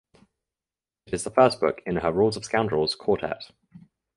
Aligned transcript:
It 1.05 1.13
is 1.13 1.23
the 1.23 1.29
first 1.29 1.59
book 1.59 1.83
in 1.85 1.97
her 1.97 2.11
Rules 2.11 2.35
of 2.35 2.43
Scoundrels 2.43 2.95
quartet. 2.95 3.51